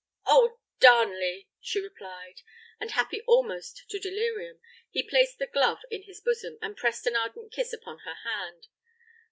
"Oh, 0.25 0.57
Darnley!" 0.79 1.47
she 1.59 1.79
replied; 1.79 2.41
and 2.79 2.89
happy 2.89 3.21
almost 3.27 3.85
to 3.89 3.99
delirium, 3.99 4.59
he 4.89 5.07
placed 5.07 5.37
the 5.37 5.45
glove 5.45 5.81
in 5.91 6.01
his 6.01 6.19
bosom, 6.19 6.57
and 6.59 6.75
pressed 6.75 7.05
an 7.05 7.15
ardent 7.15 7.51
kiss 7.51 7.71
upon 7.71 7.99
her 7.99 8.15
hand. 8.23 8.67